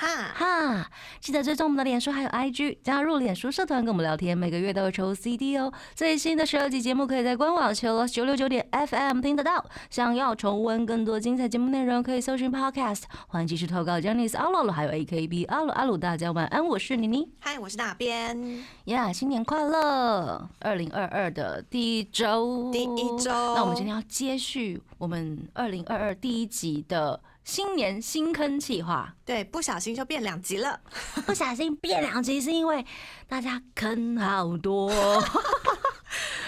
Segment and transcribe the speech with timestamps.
[0.00, 0.90] 哈，哈，
[1.20, 5.70] 记得追踪我们的脸书还有 IG，加入脸书社团跟我们聊天，每个月都会抽 CD 哦。
[5.94, 9.62] 最新的十二集节目可以在官网 c h i l l 九六九点 FM 听得到。
[9.90, 13.02] 想要重温更多精彩节目内容，可以搜寻 Podcast。
[13.26, 17.28] 欢迎继续投稿 j a n i c e 阿鲁鲁还有 AKB 阿鲁阿鲁，大家晚安，我是妮妮。
[17.38, 18.64] 嗨，我是大边。
[18.86, 20.48] 呀新年快乐！
[20.60, 29.14] 二零二二的第一周，第一周那我们今天要接续我们二零二二第一集的新年新坑企划。
[29.24, 30.80] 对，不小心就变两集了。
[31.26, 32.84] 不小心变两集，是因为
[33.28, 34.90] 大家坑好多。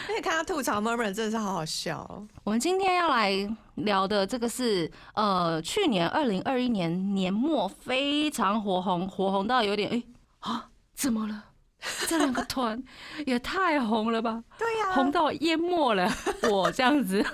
[0.09, 2.27] 因为看他吐槽 murmur 真的是好好笑哦。
[2.45, 3.33] 我们今天要来
[3.77, 10.03] 聊的这个是，呃，去年二零二一年年末非常火红，火红到有点哎
[10.41, 11.45] 啊，怎么了？
[12.07, 12.81] 这两个团
[13.27, 16.13] 也太红了吧， 对呀、红到淹没了
[16.51, 17.25] 我这样子。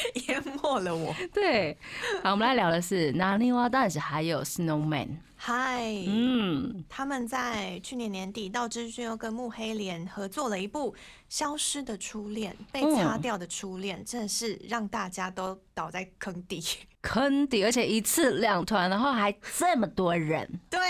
[0.28, 1.14] 淹没了我。
[1.32, 1.76] 对，
[2.22, 5.18] 好，我们来聊的是拿泥蛙蛋是还有 Snowman。
[5.40, 10.92] 嗨，嗯，他们在去年年底，道之俊又跟木黑莲合作了一部
[11.28, 16.60] 《消失的初恋》，被擦掉的初恋，真的是让大家都倒在坑底。
[17.02, 20.60] 坑底，而且一次两团，然后还这么多人。
[20.68, 20.80] 对，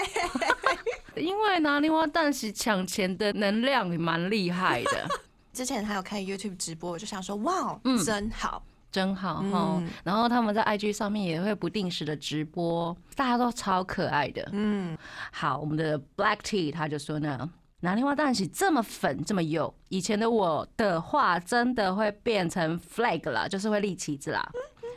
[1.22, 5.08] 因为拿泥蛙蛋是抢钱的能量也蛮厉害的。
[5.52, 8.62] 之前还有看 YouTube 直播，我就想说，哇，嗯真好。
[8.90, 14.48] 真好哈、嗯然后他们在 IG 上面也会不定时的直播，大家都超可爱的。
[14.52, 14.96] 嗯，
[15.30, 17.50] 好，我们的 Black Tea 他就说呢，
[17.80, 24.48] 拿泥蛙蛋洗这么粉这么幼，以前的我的话真的会变成 flag 啦，就是会立旗子啦。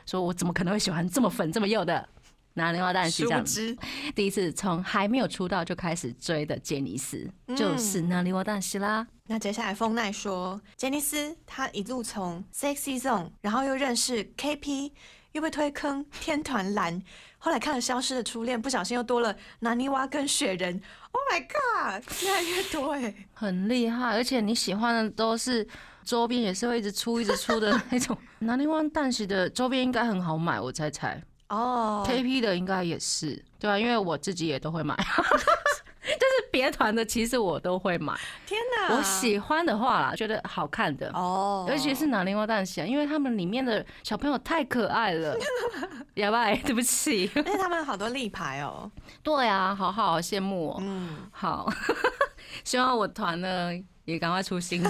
[0.06, 2.08] 说我怎么可能会喜欢这么粉这么幼的
[2.54, 3.76] 拿泥蛙蛋是这样子，
[4.14, 9.08] 第一次从还没有出道就开始追的杰尼斯，嗯就是拿泥蛙蛋是啦。
[9.28, 14.92] 那接下来风奈说，杰尼斯他一路从 Sexy Zone，然后又认识 KP，
[15.32, 17.02] 又被推坑天团蓝，
[17.40, 20.82] 后来看了《消失的初恋》，不小心又多了拿泥蛙跟雪人。
[21.12, 23.14] Oh my god，越来越多哎！
[23.34, 25.66] 很厉害，而且你喜欢的都是
[26.04, 28.18] 周边，也是会一直出、一直出的那种。
[28.40, 31.22] 南泥湾蛋喜的周边应该很好买，我猜猜。
[31.52, 34.96] 哦 KP 的应该也是，对啊，因为我自己也都会买，
[36.02, 38.18] 就是别团的其实我都会买。
[38.46, 41.12] 天哪，我喜欢的话啦，觉得好看的。
[41.14, 45.38] 哦，尤其是南泥湾蛋喜啊，因为他们里面的小朋友太可爱了，
[46.16, 47.30] 哑巴，对不起。
[47.36, 48.90] 而且他们好多立牌哦。
[49.22, 50.78] 对啊，好好羡慕哦。
[50.82, 51.70] 嗯，好，
[52.64, 53.72] 希望我团呢
[54.06, 54.90] 也赶快出新的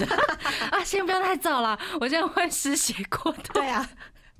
[0.70, 0.82] 啊！
[0.82, 3.42] 先不要太早了，我现在会失血过多。
[3.54, 3.86] 对啊，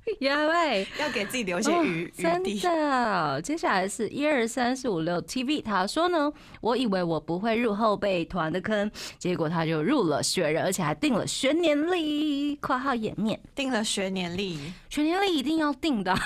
[0.19, 2.43] 呀喂，要给自己留一些余、余真。
[2.43, 3.41] 的。
[3.41, 6.31] 接下来是一二三四五六 TV，他说呢，
[6.61, 14.59] 我以为我不会入后备团的坑，结果他就入了雪人，而且还定了学年历（括号颜面定了学年历，），
[14.89, 16.13] 学年历一定要定的。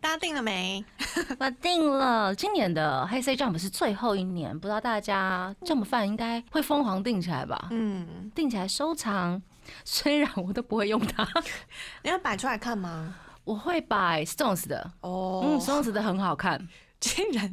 [0.00, 0.84] 大家定了没？
[1.38, 7.68] 我定了，今年的黑 C Jump 是最后一年，不知道大家 Jump 饭应该会疯狂定起来吧？
[7.70, 9.40] 嗯，定起来收藏，
[9.84, 11.26] 虽然我都不会用它，
[12.02, 13.14] 你要摆出来看吗？
[13.44, 16.68] 我会摆 Stones 的，哦嗯，Stones 的很好看。
[17.00, 17.52] 竟然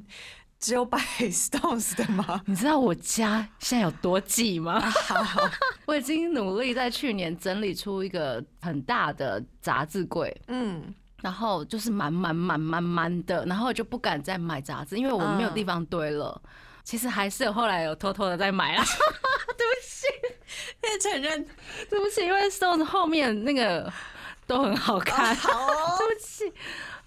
[0.60, 2.42] 只有摆 Stones 的吗？
[2.46, 4.80] 你知道我家现在有多挤吗？
[5.88, 10.94] 我已经努力在去年整理出一个很大的杂志柜，嗯，
[11.24, 16.40] 然后就是满满满满满的，然后就不敢再买杂志，因为我没有地方堆了。
[16.84, 19.54] 其实还是有后来有偷偷的在买啦，可
[20.84, 21.46] 以承认。
[21.90, 23.92] 对不起，因为 Stones 后面那个
[24.48, 25.36] 都很好看。
[25.36, 26.52] 好哦， 对不起，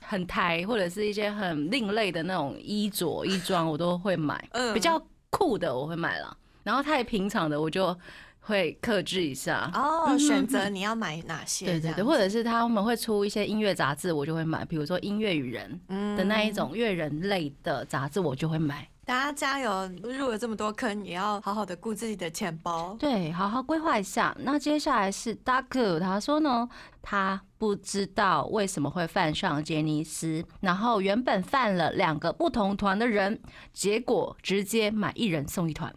[0.01, 4.49] 很台或者是一些很另类的那种衣着衣装，我都会买。
[4.53, 5.01] 嗯比较
[5.31, 7.97] 酷的我会买了，然后太平常的我就
[8.41, 9.71] 会克制一下。
[9.73, 11.65] 哦，选择你要买哪些？
[11.67, 18.87] 对对对，或者是他们会出一些音乐杂志，我就会买，比如说《音乐与人》嗯的那一种乐人类的杂志，我就会买。
[19.05, 19.91] 大家加油！
[20.03, 22.97] 入了这么多坑，也要好好的顾自己的钱包。
[23.01, 24.35] 对，好好规划一下。
[24.41, 26.69] 那接下来是 Dark，他说呢，
[27.03, 33.43] 他不知道为什么会犯上杰尼斯，然后原本犯了两个不同团的人，
[33.73, 35.93] 结果直接买一人送一团。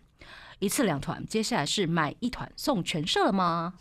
[0.59, 3.74] 一次两团，接下来是买一团送全社了吗？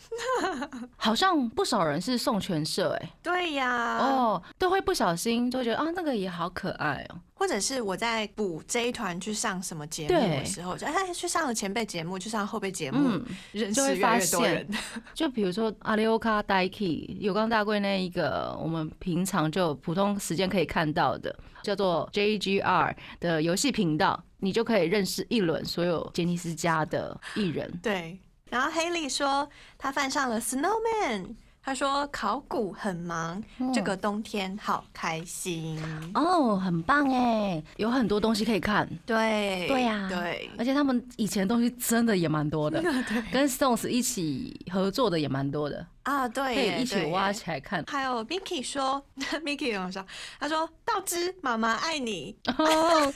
[0.99, 14.81] 好像不少人是送全社哎、对呀，哦，哦，都会不小心就会觉得啊那个也好可爱哦、或者是我在补这一团去上什么节目的时候，就哎去上了前辈节目，去上后辈节目，嗯，认就会发识越来越多现人。
[15.13, 27.71] 就比如说阿里欧卡大 key 有冈大贵那一个，我们平常就普通时间可以看到的，叫做 JGR 的游戏频道，你就可以认识一轮所有杰尼斯家的艺人。
[27.83, 28.19] 对，
[28.49, 29.47] 然后黑莉说
[29.77, 35.81] 她犯上了 Snowman，她说考古很忙，这个冬天好开心。
[36.15, 42.83] 哦，很棒哎，有很多东西可以看，对对呀对而且他们以前的东西真的也蛮多的，
[43.33, 47.83] 跟 Stones 一起合作的也蛮多的，啊，对可，以一起挖起来看。
[47.89, 49.03] 还有 Micky 说，
[49.43, 50.05] Miki 很好笑，
[50.39, 52.37] 他说：“道之妈妈爱你。
[52.59, 53.13] 哦，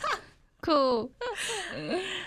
[0.68, 1.10] 酷！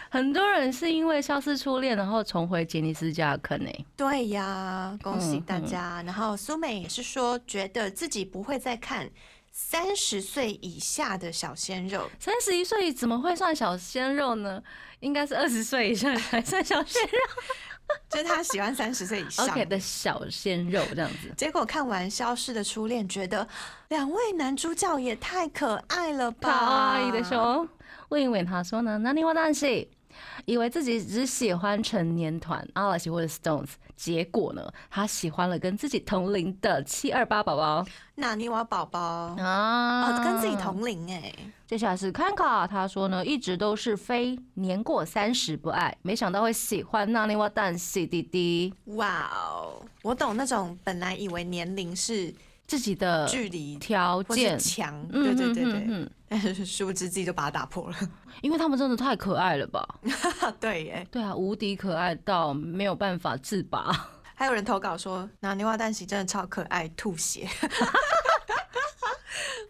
[0.09, 6.01] 很多人是因为《消失初恋》然后重回杰尼斯家的坑诶。”对呀，恭喜嗯大家。
[6.03, 9.09] 然后苏美也是说，觉得自己不会再看
[9.51, 12.09] 三十岁以下的小鲜肉。
[12.19, 14.63] 三十一岁怎么会算小鲜肉呢？
[15.01, 17.09] 应该是二十岁以上才算小鲜肉。
[18.09, 19.45] 就是他喜欢三十岁以上。
[19.49, 21.33] OK 的小鲜肉这样子。
[21.35, 23.45] 结果看完《消失的初恋》，觉得
[23.89, 26.49] 两位男主角也太可爱了吧！
[26.49, 27.67] 可爱的熊。
[28.11, 29.87] 魏英伟他说呢，那你我但是
[30.43, 37.85] 以为自己只喜欢成年团阿拉西或者 Stones，结果呢，他喜欢了跟自己同龄的七二八宝宝
[38.15, 40.51] 那尼瓦宝宝啊哦，跟自己。
[40.61, 41.33] 同龄哎，
[41.65, 49.81] 接下来是看卡，他说呢，一直都是非年过三十不爱，没想到会喜欢那尼瓦但是弟弟哇哦！
[50.03, 52.31] 我懂那种本来以为年龄是
[52.71, 54.57] 自己的距离条件。
[54.57, 55.85] 墙，嗯对对对对，
[56.29, 57.97] 嗯 殊不知自己就把它打破了。
[58.41, 59.85] 因为他们真的太可爱了吧？
[60.57, 64.09] 对耶，对啊，无敌可爱到没有办法自拔。
[64.33, 67.45] 还有人投稿说，拿牛蛙蛋洗真的超可爱，吐血。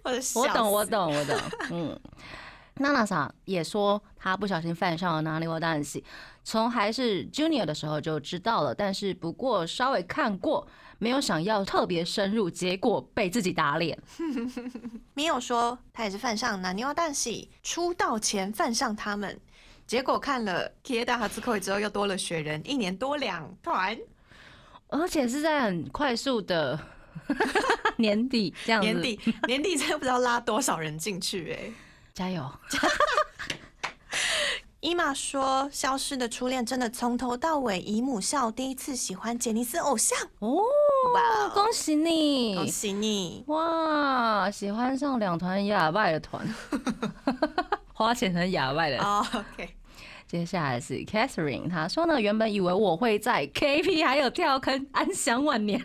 [0.03, 0.85] 我的我懂，我。
[0.85, 1.35] 懂，我懂。
[1.71, 1.99] 嗯，
[2.75, 6.03] 娜娜桑也说她不小心犯上了哪里我蛋洗
[6.43, 10.67] 从还是 Junior 的时候就知道了，但是不过稍微看过，
[11.01, 13.97] 没有想要特别深入，结果被自己打脸。
[15.15, 19.39] 米友说他也是犯上那牛蛙蛋喜，出道前犯上他们，
[19.87, 20.71] 结果看了
[21.17, 23.97] 哈兹扣之后又多了雪人，一年多两团。
[24.89, 26.79] 而且是在很快速的
[27.97, 31.71] 年底这样子，年底年底真的不知道拉多少人进去哎、
[32.13, 32.47] 加油！
[34.81, 40.59] 伊玛说，《消失的初恋》真的从头到尾姨母笑第一次喜欢杰尼斯偶像，哦，
[41.53, 42.55] 恭喜你！
[42.55, 43.43] 恭喜你！
[43.45, 46.43] 哇，喜欢上两团哑巴的团，
[47.93, 48.97] 花钱成哑巴的。
[48.97, 49.69] 哦、o k
[50.27, 55.79] 接下来是 Catherine，她说呢，原本以为我会在 KP 还有跳坑安享晚年，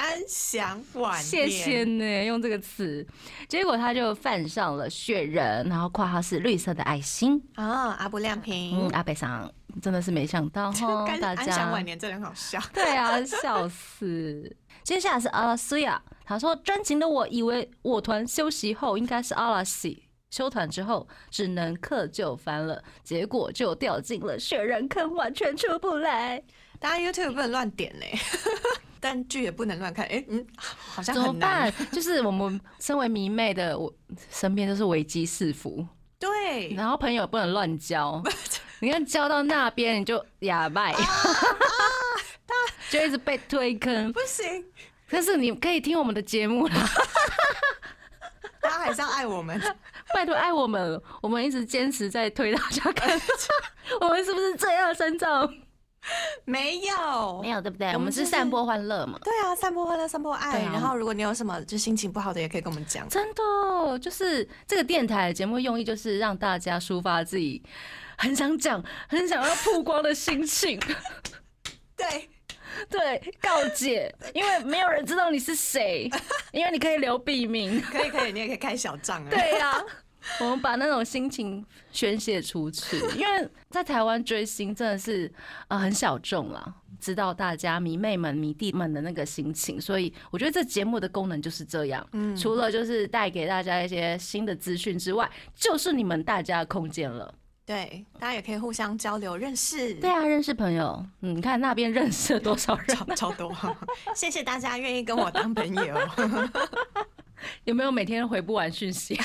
[0.00, 3.06] 安享晚年，谢谢呢，用这个词，
[3.46, 7.38] 结果他就犯上了雪人，然后括号是绿色的爱心。
[7.54, 7.90] 啊！
[7.98, 9.52] 阿布亮嗯，平，阿北桑
[9.82, 12.58] 真的是没想到哈，干大安享晚年真的很好笑。
[12.72, 14.56] 对啊，笑死。
[14.82, 20.04] 接下来是阿拉西亚，他说专情的我以为我团休息后应该是阿拉西。
[20.30, 26.42] 休团之后只能刻就翻了，结果就掉进了雪人坑，完全出不来。
[26.78, 28.06] 大家 YouTube 不能乱点呢，
[29.00, 30.04] 但剧也不能乱看。
[30.06, 31.86] 哎、嗯，好像怎么很难办。？
[31.90, 33.92] 就是我们身为迷妹的，我
[34.30, 35.86] 身边都是危机四伏，
[36.18, 38.22] 对，然后朋友不能乱交。
[38.80, 40.92] 你看交到那边你就哑巴，
[42.90, 44.12] 就一直被推坑。
[44.12, 44.64] 不行，
[45.10, 46.88] 但是你可以听我们的节目啦，
[48.60, 49.60] 大家还是要爱我们。
[50.12, 53.20] 拜托爱我们，我们一直坚持在推大家看。
[54.00, 55.28] 我们是不是罪恶深重？
[56.44, 57.92] 没有，没有，对不对？
[57.92, 59.18] 我们是散播欢乐嘛。
[59.22, 60.62] 对啊，散播欢乐，散播爱。
[60.62, 63.08] 然后，如果你有什么就心情不好的，也可以跟我们讲。
[63.08, 67.62] 真的，就是这个电台的节目用意就是让大家抒发自己
[68.16, 70.80] 很想讲、很想要曝光的心情。
[71.96, 72.30] 对，
[72.88, 76.10] 对，告解，因为没有人知道你是谁，
[76.52, 77.80] 因为你可以留笔名。
[77.92, 79.28] 可以可以，你也可以开小账啊。
[79.30, 79.84] 对呀、
[80.40, 85.32] 我们把那种心情宣泄出去， 因为在台湾追星真的是
[85.68, 97.34] 呃很小众啦，知道大家迷妹们、迷弟们的那个心情，所以我觉得这节目的功能就是这样，嗯除了就是带给大家一些新的资讯之外，就是你们大家的空间了。
[97.66, 99.94] 对，大家也可以互相交流认识。
[99.94, 103.54] 对啊，认识朋友，嗯，你看那边认识了多少人， 超超多，
[104.12, 105.96] 谢谢大家愿意跟我当朋友。
[107.64, 109.16] 有没有每天回不完讯息？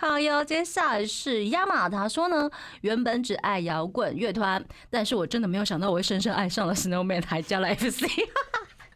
[0.00, 8.06] 好哟，接下来是亚马，他说呢，原本只爱摇滚乐团，但是我真的没有想到我会深深爱上了 Snowman，还加了 FC。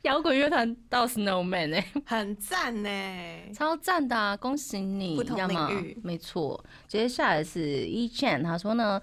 [0.05, 2.91] 摇滚乐团到 Snowman 哎、很赞呢。
[3.55, 4.37] 超赞的啊！
[4.37, 6.63] 恭喜你，不同领域没错。
[6.87, 9.01] 接下来是 E Chen，他说呢，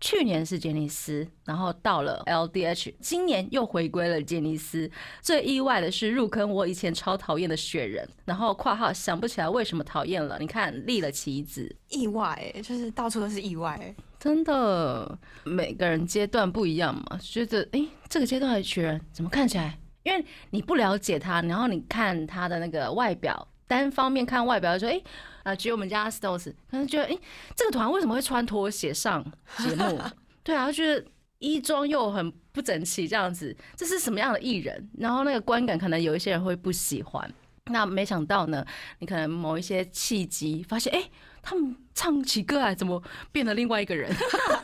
[0.00, 4.88] 去年是杰尼斯，然后到了 LDH，今年又回归了杰尼斯。
[5.20, 10.38] 最意外的是入坑我以前超讨厌的雪人，然后括号想不起来为什么讨厌了。
[10.38, 13.96] 你看立了旗子，意外欸，就是到处都是意外欸。
[14.20, 19.76] 真的，每个人阶段不一样嘛，觉得诶，这个阶段的雪人怎么看起来？
[20.04, 25.02] 因为你不了解他，然后你看他的那个外表，单方面看外表就说，诶，
[25.42, 27.18] 啊，举我们家 Stones，可能觉得，诶，
[27.56, 29.24] 这个团为什么会穿拖鞋上
[29.58, 30.00] 节目？
[30.44, 31.04] 对啊，觉得
[31.38, 34.90] 衣装又很不整齐，这样子，这是什么样的艺人？
[34.98, 37.32] 然后那个观感可能有一些人会不喜欢。
[37.72, 38.62] 那没想到呢，
[38.98, 41.02] 你可能某一些契机发现，哎、
[41.44, 44.10] 他们唱起歌来怎么变得另外一个人？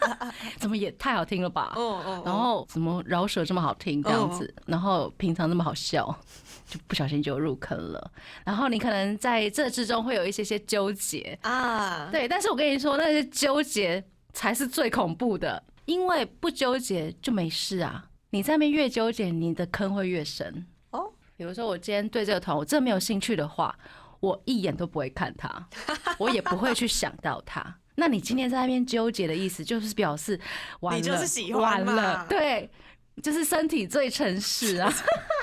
[0.58, 1.72] 怎么也太好听了吧？
[1.76, 6.06] 哦哦然后怎么饶舌这么好听这样子，然后平常那么好笑，
[6.66, 8.10] 就不小心就入坑了。
[8.44, 18.06] 然后你可能在这之中会有一些些纠结，啊，对，但是我跟你说，那些纠结才是最恐怖的，因为不纠结就没事啊。
[18.30, 20.66] 你在那边越纠结，你的坑会越深。
[20.90, 23.76] 哦，比如说我今天对这个团我真的没有兴趣的话，
[24.20, 25.66] 我一眼都不会看他，
[26.18, 27.76] 我也不会去想到他。
[27.96, 30.38] 那你今天在那边纠结的意思，就是表示
[30.80, 32.70] 完了，你就是喜欢嘛完了，对，
[33.22, 34.90] 就是身体最诚实啊。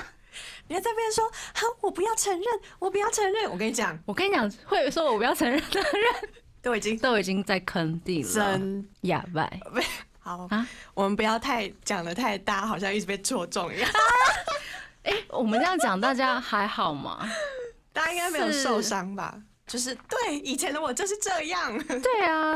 [0.66, 2.44] 你在这边说，好，我不要承认，
[2.78, 3.50] 我不要承认。
[3.50, 6.30] 我跟你讲，我跟你讲，会说我不要承认的人，
[6.60, 9.48] 都已经都已经在坑地了，真哑巴。
[10.18, 13.90] 好啊我们不要太讲的太大，好像一直被戳中一样。
[15.04, 17.26] 哎、我们这样讲，大家还好吗？
[17.98, 19.36] 大家应该没有受伤吧？
[19.66, 22.54] 就是对以前的我就是这样，对啊，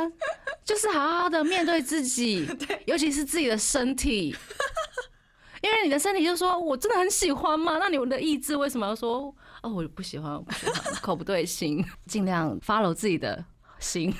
[0.64, 2.48] 就是好好的面对自己，
[2.86, 4.34] 尤其是自己的身体，
[5.60, 7.76] 因为你的身体就说我真的很喜欢嘛？
[7.78, 13.44] 那你的意志为什么要说哦我不喜欢，我不喜欢，口不对心， 尽量 follow 自己的
[13.78, 14.10] 心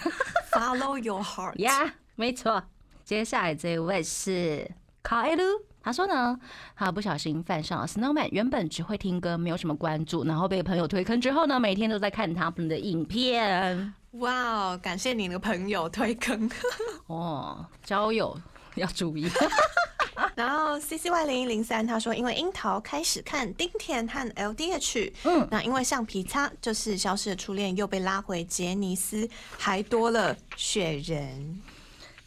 [0.50, 1.56] Follow your heart。
[1.60, 2.62] 呀没错。
[3.04, 4.70] 接下来这一位是
[5.02, 5.42] 卡艾鲁。
[5.82, 6.38] 他说呢，
[6.76, 13.92] 他不小心犯上了 Snowman，原本只会听歌，没有什么关注，然后被朋友推坑之后呢，每天都在看他们的影片。
[14.12, 16.50] 哇哦，感谢你的朋友推坑。
[17.08, 18.38] 哦，交友
[18.76, 19.28] 要注意。
[20.34, 31.60] 然后 C C Y 零一零三他说，因为樱桃开始看丁田和 L D H，嗯，那因为橡皮擦就是消失的初恋又被拉回杰尼斯，还多了雪人。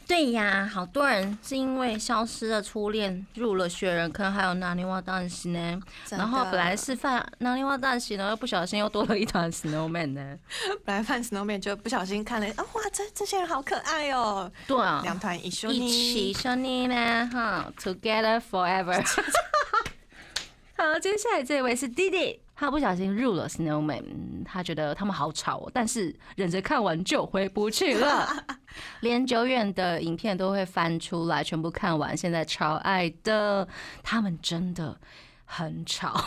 [0.07, 5.81] 对呀，好多人是因为消失的初恋入了雪人坑，还有拿尼瓦蛋西呢。
[6.11, 10.37] 然后本来是犯拿尼瓦蛋西呢，又不小心又多了一团 Snowman 呢。
[10.85, 16.39] 本来犯 Snowman 就不小心看了，啊哇，这这些人好可爱哦，对啊，两团一緒一起に。
[16.39, 19.03] 说你呢，哈，Together Forever。
[20.77, 28.27] 好，接下来这位是弟弟，他不小心入了 Snowman，嗯他觉得他们好吵哦，但是忍着看完就回不去了，
[29.01, 33.67] 连久远的影片都会翻出来，全部看完，现在超爱的，
[34.01, 34.97] 他们真的
[35.45, 36.15] 很吵。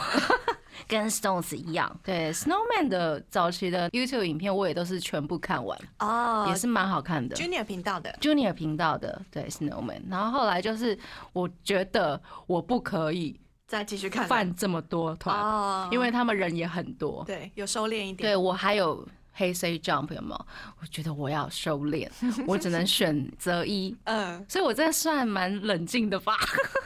[0.87, 7.35] 跟 Stones 一样，对 Snowman 的早期的 YouTube 影片，我也都是全部看完，哦也是蛮好看的。
[7.35, 10.97] Junior 频道的，Junior 频道的，对 Snowman，然后后来就是
[11.33, 14.29] 我觉得我不可以再继续看了。
[14.29, 15.89] 犯这么多团，哦。
[15.93, 20.47] 因为他们人也很多，对有收敛一点，对我还有黑 C Jump 有没有？
[20.81, 22.09] 我觉得我要收敛，
[22.49, 26.37] 我只能选择一，嗯，所以我这算蛮冷静的吧。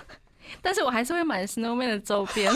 [0.60, 2.52] 但是我还是会买 Snowman 的周边，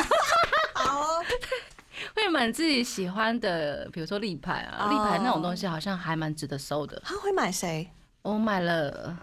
[2.14, 4.90] 会买自己喜欢的，比如说立牌啊，哦。
[4.90, 7.00] 立牌那种东西好像还蛮值得收的。
[7.04, 7.88] 他会买谁？
[8.22, 9.16] 我买了，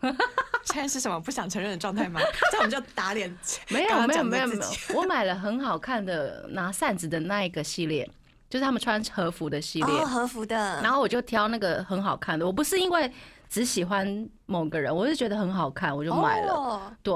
[0.64, 2.20] 现在是什么不想承认的状态吗？
[2.52, 3.34] 这样我们就打脸。
[3.68, 4.62] 没有没有没有没有，
[4.94, 8.08] 我买了很好看的拿扇子的那一个系列，
[8.50, 12.44] 就是他们穿和服的系列哦，，和服的，然后我就挑那个很好看的。
[12.46, 13.10] 我不是因为
[13.48, 16.52] 只喜欢某个人，我是觉得很好看，我就买了。
[16.52, 17.14] 了，对，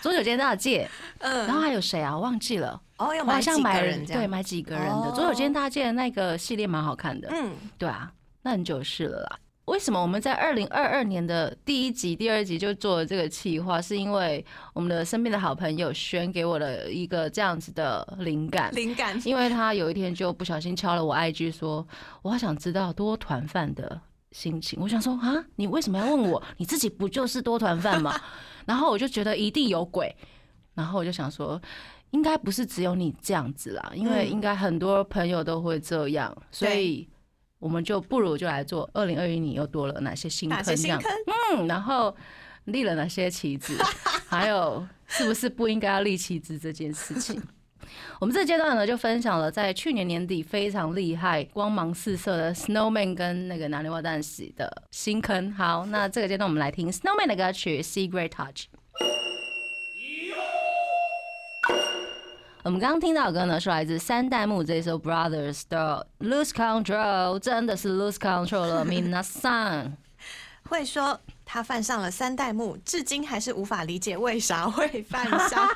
[0.00, 0.88] 左手间大介，
[1.18, 2.14] 嗯，然后还有谁啊？
[2.14, 7.28] 我忘记了，哦，好买几像买人对买几个人的哦左手间大介的那个系列蛮好看的。
[7.32, 8.12] 嗯，对啊，
[8.42, 9.38] 那很久的事了啦。
[9.68, 13.80] 为什么我们在二零二二年的第一集、第二集就做了这个企划？
[13.80, 18.74] 是因为我们的身边的好朋友轩给我了一个这样子的灵感。
[18.74, 21.86] 灵感，因为他有一天就不小心敲了我 IG 说，
[22.22, 24.00] 我好想知道多团饭的
[24.32, 24.78] 心情。
[24.80, 26.42] 我想说啊，你为什么要问我？
[26.56, 28.18] 你自己不就是多团饭吗？
[28.64, 30.14] 然后我就觉得一定有鬼，
[30.74, 31.60] 然后我就想说，
[32.10, 37.08] 应该不是只有你这样子啦，因为嗯应该很多朋友都会这样，所以
[37.58, 40.76] 我们就不如就来做二零二一，年又多了哪些新坑这样？
[40.76, 41.12] 些新坑？
[41.56, 42.14] 嗯，然后
[42.64, 43.76] 立了哪些旗子，
[44.28, 47.42] 还有是不是不应该要立旗子这件事情。
[48.20, 55.50] 我们这阶段呢，就分享了在去年年底非常厉害、光芒四射的 Snowman 跟那个南泥瓦旦喜的新坑。
[55.52, 58.64] 好，那这个阶段我们来听 Snowman 的歌曲《Secret Touch》。
[62.64, 69.92] 我们刚刚听到的歌呢，是来自三代目这首 Brothers 的《Lose Control》，真的是 Lose Control 了， Mina San。
[70.68, 75.66] 会说他犯上了三代目，至今还是无法理解为啥会犯上。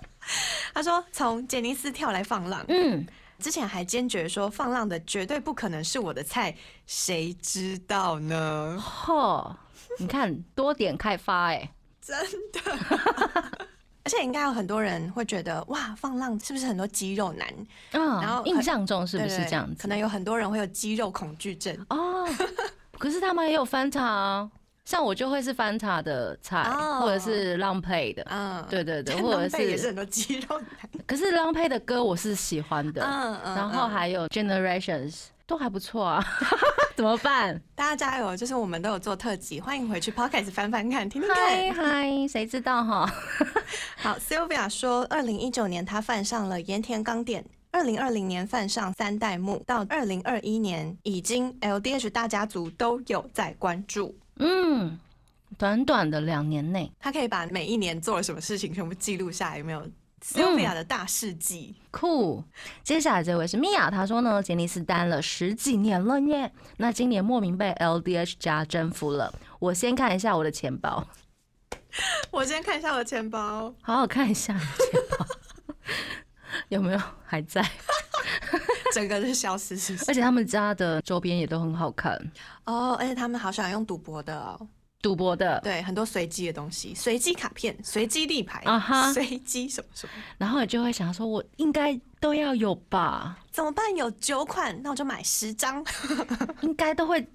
[0.74, 3.06] 他说从杰尼斯跳来放浪，嗯，
[3.38, 8.82] 之前还坚决说放浪的绝对不可能是我的菜，谁知道呢？
[8.82, 9.54] 嚯，
[10.00, 12.16] 你看多点开发哎、真
[12.50, 13.68] 的。
[14.04, 17.48] 而且应该有很多人会觉得，哇，放浪是不是很多肌肉男？
[17.92, 19.80] 嗯，然后印象中是不是这样子？
[19.80, 21.74] 可能有很多人会有肌肉恐惧症。
[21.88, 22.28] 哦，
[22.98, 24.50] 可是他们也有翻塔啊，
[24.84, 30.90] 像我就会是翻塔的菜，哦或者是浪配的，嗯，对对对，或者是也是是，很多肌肉男。
[31.06, 35.14] 可是浪配的歌我是喜欢的，嗯嗯然后嗯还有 Generations
[35.46, 36.22] 都还不错啊，
[36.94, 37.58] 怎么办？
[37.74, 38.36] 大家加油！
[38.36, 41.86] 就是我们都有做特辑，欢迎回去 Podcast 翻翻看，听听嗨看。
[41.86, 43.10] 嗨，谁知道哈？
[43.96, 47.44] 好，Sylvia 说，二零一九年他犯上了盐田刚典。
[47.70, 54.16] 二零二零年犯上三代目，到二零二一年已经 LDH 大家族都有在关注。
[54.36, 54.96] 嗯，
[55.58, 59.84] 短短的两年内，他可以把每一年做了什么事情全部记录下来，有没有
[60.24, 61.74] ？Sylvia 的大事迹。
[61.90, 62.44] 酷。
[62.84, 69.34] 接下来这位是米娅，她说呢，杰尼斯单了十几年了耶，那今年莫名被 LDH 家征服了。
[69.58, 71.04] 我先看一下我的钱包，
[72.30, 75.26] 我先看一下我的钱包，好好看一下钱包
[76.68, 77.64] 有没有还在，
[78.92, 80.04] 整个就消失，是不是？
[80.10, 82.16] 而且他们家的周边也都很好看，
[82.64, 84.68] 哦，而且他们好喜欢用赌博的哦，
[85.02, 90.12] 赌博的，对，很多随机的东西，随机卡片、随机立牌啊哈随机什么什么。
[90.38, 93.94] 然后你就会想说，我应该都要有吧，怎么办？
[93.96, 95.84] 有九款，那我就买十张。
[96.62, 97.26] 应该都会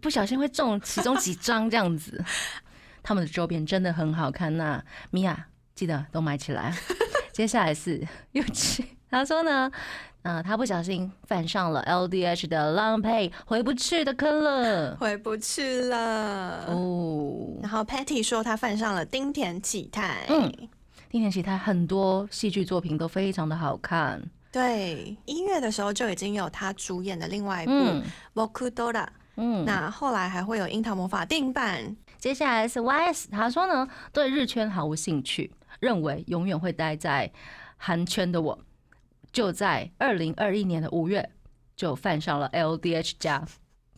[0.00, 2.24] 不小心会中其中几张这样子。
[3.08, 6.76] 他们的周边真的很好看，那米娅记得都买起来。
[7.32, 9.72] 接下来是又去，他说呢，
[10.20, 14.94] 呃，他不小心犯上了 LDH 的浪配回不去的坑了。
[14.96, 16.66] 回不去了。
[16.68, 20.26] 哦，然后 Patty 说他犯上了丁田启泰。
[20.28, 20.52] 嗯
[21.08, 24.22] 丁田启泰很多戏剧作品都非常的好看。
[24.52, 28.02] 对，一月的时候就已经有他主演的另外一部嗯
[28.52, 28.92] 《Boku Dora》，
[29.36, 31.96] 嗯，那后来还会有《樱桃魔法》电影版。
[32.18, 37.30] 接下来是 YS，他说呢，对日圈毫无兴趣，认为永远会待在
[37.76, 38.58] 韩圈的我，
[39.32, 41.30] 就在二零二一年的五月
[41.76, 43.46] 就犯上了 LDH 加，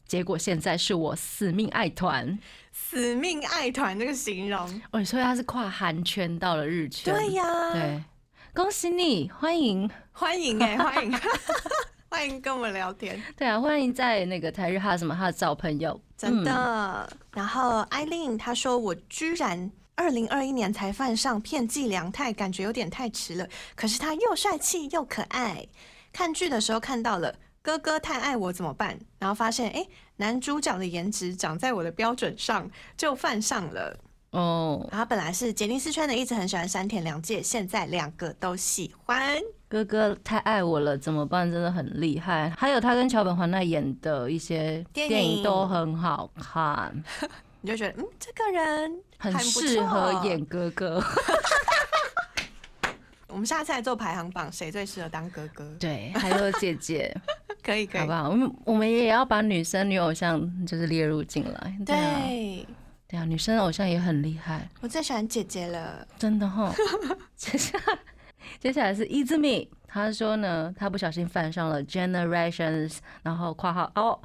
[0.06, 2.38] 结果现在是我死命爱团，
[2.72, 8.04] 死命爱团这个形容，哦，所以他是跨韩圈到了日圈，对呀，对，
[8.52, 11.18] 恭喜你，欢迎，欢迎哎、 欢迎，
[12.10, 17.16] 欢迎跟我们聊天，对啊，欢迎在那个台日哈什么哈找朋友，真嗯的。
[17.32, 19.70] 然后艾琳她说，我居然。
[19.96, 23.46] 二零二一年才犯上片寄凉太，感觉有点太迟了。
[23.76, 25.66] 可是他又帅气又可爱。
[26.10, 28.98] 看剧的时候看到了哥哥太爱我怎么办？
[29.18, 33.94] 然后发现哎、诶男主角的颜值长在我的标准上，就犯上了。
[34.30, 39.38] 哦，然后本来是杰尼斯圈的，一直很喜欢山田凉介，现在两个都喜欢。
[39.70, 41.48] 哥哥太爱我了，怎么办？
[41.48, 42.50] 真的很厉害。
[42.58, 46.92] 还有他跟桥本环奈演的一些电电影影都很好看，
[47.62, 51.00] 你就觉得嗯，这个人很适合演哥哥。
[53.28, 55.64] 我们下次来做排行榜，谁最适合当哥哥？
[55.78, 57.16] 对，还有姐姐，
[57.62, 58.12] 可以，可以好不。
[58.12, 58.28] 好？
[58.28, 61.78] 我们我们也要把女生女偶像就是列入进来。
[61.86, 62.66] 对啊，对，
[63.06, 66.04] 对啊，女生偶像也很厉害，我最喜欢姐姐了。
[66.18, 66.74] 真的哈。
[68.58, 74.20] 接下来是 Izumi，他说呢，他不小心犯上了 Generations，然后括号哦，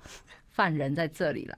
[0.49, 1.57] 犯人在这里了。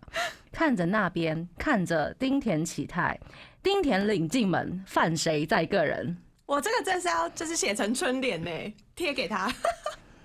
[0.52, 3.20] 看着那边，看着丁田启泰，
[3.62, 6.18] 丁田领进门，犯谁在个人？
[6.46, 8.50] 我这个真是要就是写成春联呢，
[8.96, 9.54] 贴给他。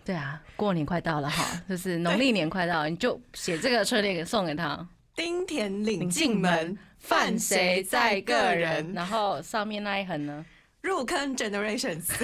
[0.05, 4.88] 对啊，过年快到了哈， 就是农历年快到了，你就写这个春联给送给他。
[5.14, 8.92] 丁田领进门，犯谁在个人？
[8.95, 10.47] 然后上面那一横呢？
[10.83, 12.09] 入坑 Generations。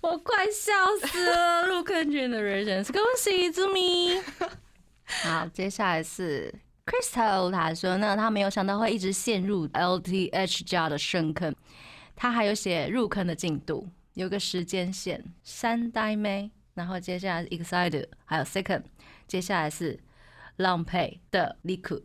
[0.00, 0.72] 我快笑
[1.06, 1.66] 死了！
[1.66, 4.22] 入坑 Generations， 恭喜 Zumi。
[5.04, 6.54] 好，接下来是
[6.86, 11.54] Crystal，他说呢，他没有想到会一直陷入 LTH 加的深坑。
[12.16, 18.84] 他还有写入坑的进度，有个时间线，三代妹，然后接下来是 Excited，还有 Second，
[19.26, 19.98] 接下来是
[20.56, 22.04] 浪配的 Liku。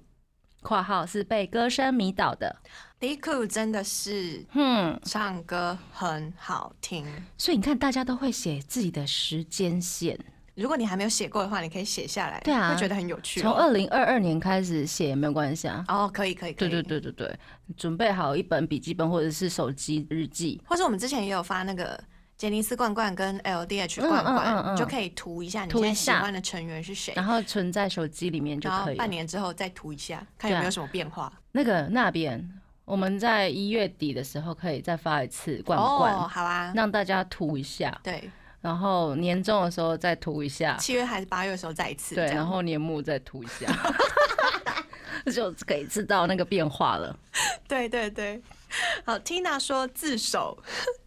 [0.66, 2.56] 括号是被歌声迷倒的。
[3.02, 7.06] 李库真的是嗯，唱歌很好听。
[7.38, 10.18] 所以你看，大家都会写自己的时间线，
[10.56, 13.44] 如果你还没有写过的话，你可以写下来，对啊会觉得很有趣哦。
[13.44, 15.86] 从二零二二年开始写也没有关系啊。
[15.88, 17.40] 哦，可以可以可以，对对对对对，
[17.78, 20.60] 准备好一本笔记本或者是手机日记。
[20.66, 22.02] 或是我们之前也有发那个
[22.38, 24.76] 杰尼斯罐罐跟 LDH 罐罐，嗯嗯。
[24.76, 26.22] 就可以涂一下你现在喜下。
[26.22, 28.96] 欢的成员是谁，然后存在手机里面就可以了。
[28.96, 31.32] 半年之后再涂一下，看有没有什么变化。
[31.52, 38.30] 那个那边，我们在一月底的时候可以再发一次罐罐，哦，好啊，让大家涂一下，对，
[38.62, 43.66] 然后年终的时候再涂一下，七月还是八月的时候再一次，对，然后年末再涂一下，
[45.32, 47.18] 就可以知道那个变化了。
[47.68, 48.42] 对对对，
[49.06, 50.56] 好，Tina 说自首，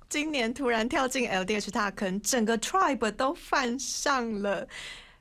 [0.08, 4.66] 今年突然跳进 LDH 大坑，整个 Tribe 都犯上了，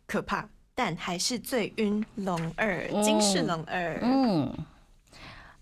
[0.05, 4.53] 可怕，但还是最晕龙二，金氏龙二，嗯。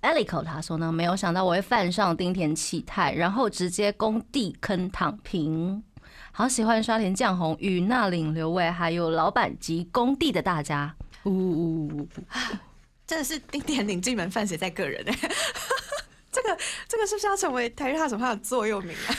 [0.04, 5.84] Elico 他说呢，没有想到我会犯上丁田启泰，然后直接工地坑躺平。
[6.32, 10.96] 好喜欢刷田将红与那领刘伟，还有老板及工地的大家。
[11.24, 12.08] 呜呜呜！
[13.08, 15.30] 真的是丁田领进门，犯谁在个人哎、
[16.36, 19.16] 这个这个是不是要成为台日哈什么的座右铭啊？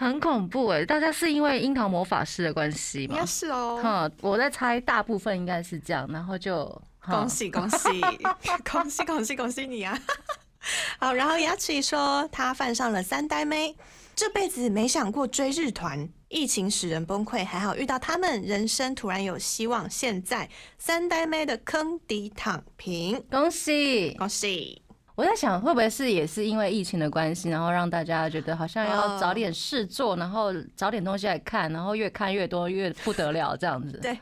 [0.00, 0.84] 很恐怖哎！
[0.84, 3.26] 大家是因为樱桃魔法师的关系吗应该？
[3.26, 3.80] 是哦。
[3.82, 6.64] 哈，我在猜，大部分应该是这样，然后就
[7.04, 8.00] 恭喜恭喜
[8.70, 9.98] 恭喜恭喜恭喜你啊！
[11.00, 13.74] 好，然后雅琪说他犯上了三呆妹，
[14.14, 19.90] 这辈子没想过追日团，疫情使人崩溃，还好遇到他们，人生突然有希望。
[19.90, 20.48] 现在
[20.78, 24.14] 三呆妹的坑底躺平，恭喜！
[24.16, 24.80] 恭喜！
[25.18, 33.98] 我在想，会不会是也是因为疫情的关系，然后让大家觉得好像要哦找点事做，然后找点东西来看，然后越看越多，越不得了这样子。
[34.00, 34.16] 对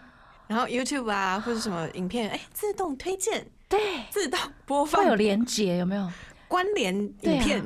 [0.46, 3.78] 然后 YouTube 啊或者什么影片，哎、自动推荐，对，
[4.10, 6.10] 自动播放会有连接有没有？
[6.48, 7.62] 关联影片。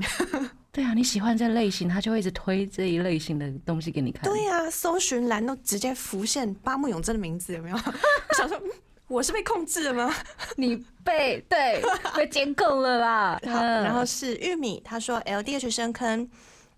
[0.72, 4.24] 对啊，你喜欢这类型，他就会一直推这一类型的东西给你看。
[4.24, 7.76] 对啊、搜寻栏都直接浮现八木永真的名字，有没有？
[7.78, 8.70] 我想说，嗯
[9.10, 10.14] 我是被控制了吗？
[10.56, 11.82] 你被对
[12.16, 13.40] 被监控了啦。
[13.44, 16.28] 好，嗯然后是玉米，他说 LDH 深坑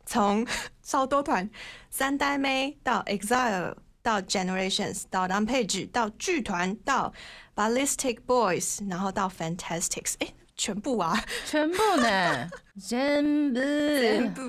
[0.07, 0.45] 从
[0.83, 1.49] 超多团
[1.91, 7.13] 三代妹到 EXILE 到 Generations 到 Rampage 到剧团到
[7.55, 12.49] Ballistic Boys，然后到 Fantastics，哎、全部啊，全部呢，
[12.83, 13.61] 全部。
[13.61, 14.41] 全部。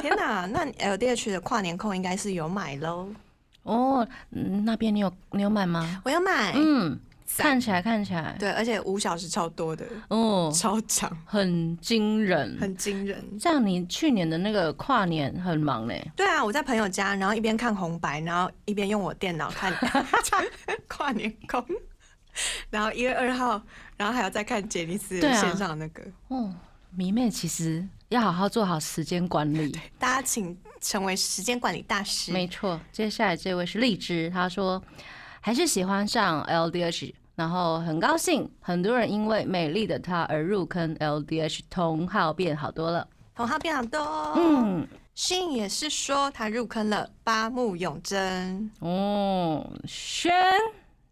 [0.00, 3.08] 天哪，那 LDH 的跨年控应该是有买喽，
[3.62, 6.02] 哦，嗯那边你有你有买吗？
[6.04, 6.52] 我有买。
[6.56, 6.98] 嗯，
[7.38, 12.58] 看起来看起来，对，而且五小时超多的，哦，超长，很惊人。
[12.60, 13.24] 很惊人。
[13.38, 16.06] 这样你去年的那个跨年很忙嘞。
[16.16, 19.72] 对啊，我在朋友家，然后一边看红白，然后一边用我电脑看
[20.88, 21.64] 跨年空，
[22.68, 23.62] 然后一月二号，
[23.96, 26.52] 然后还要再看杰尼斯对啊线上那个，哦，
[26.94, 29.72] 迷妹其实要好好做好时间管理。
[29.98, 32.30] 大家请成为时间管理大师。
[32.30, 34.82] 没错，接下来这位是荔枝，他说
[35.40, 43.08] 还是喜欢上 LDH，然后很高兴，很多人因为美丽的她而入坑 LDH，同号变好多了。
[43.34, 44.34] 同号变好多、哦。
[44.36, 50.32] 嗯，信也是说他入坑了八木永真，哦，轩，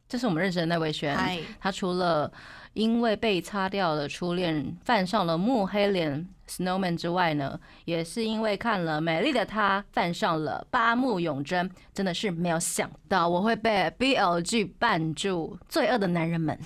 [0.09, 2.31] 这是我们认识的那位轩，嗨，他除了
[2.73, 11.71] 因为被擦掉了初恋，犯上了木黑脸 Snowman 之外呢，也是因为看了《美丽的她》，犯上了八木永真。
[11.93, 16.59] 真的是没有想到我会被 BLG 绊住，罪恶的男人们。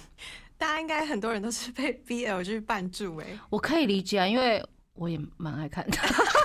[0.57, 3.27] 大家应该很多人都是被 B L G 绊住哎。
[3.51, 4.65] 我可以理解啊，因为
[4.95, 5.99] 我也蛮爱看的。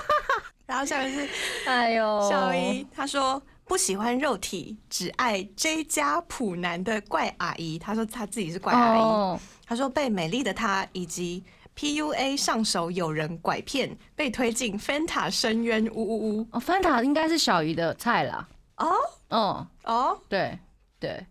[0.65, 1.30] 然后下面是
[1.67, 7.78] 哎呦，小姨，他说不喜欢肉体，只爱 J 家普男的怪阿姨。
[7.78, 9.00] 他说他自己是怪阿姨。
[9.00, 11.44] 哦，他说被美丽的他以及
[11.78, 16.48] PUA 上手有人拐骗，被推进 Fanta 深渊，呜呜呜。
[16.52, 18.50] 哦，翻塔应该是小鱼的菜啦。
[18.78, 18.90] 哦
[19.30, 20.58] 哦，哦，对
[21.00, 21.24] 对，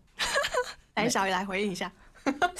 [0.95, 1.91] 来小鱼来回应一下。